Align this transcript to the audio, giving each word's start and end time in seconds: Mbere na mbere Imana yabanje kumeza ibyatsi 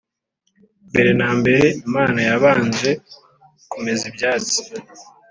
Mbere 0.89 1.09
na 1.19 1.29
mbere 1.39 1.65
Imana 1.87 2.19
yabanje 2.27 2.89
kumeza 3.71 4.03
ibyatsi 4.11 4.59